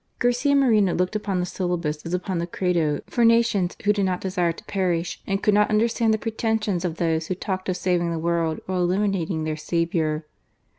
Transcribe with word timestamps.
Garcia 0.17 0.55
Moreno 0.55 0.95
looked 0.95 1.15
upon 1.15 1.39
the 1.39 1.45
Syllabus 1.45 2.03
as 2.07 2.13
upon 2.15 2.39
the 2.39 2.47
Credo 2.47 3.01
for 3.05 3.23
nations 3.23 3.77
who 3.85 3.93
did 3.93 4.03
not 4.05 4.19
desire 4.19 4.51
to 4.51 4.63
perish, 4.63 5.21
and 5.27 5.43
could 5.43 5.53
not 5.53 5.69
understand 5.69 6.11
the 6.11 6.17
pretensions 6.17 6.83
of 6.83 6.95
those 6.95 7.27
who 7.27 7.35
talked 7.35 7.69
of 7.69 7.77
saving 7.77 8.09
the 8.11 8.17
world 8.17 8.59
while 8.65 8.81
eliminating 8.81 9.43
their 9.43 9.55
Saviour. 9.55 10.25